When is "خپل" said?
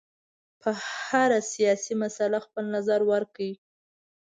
2.45-2.65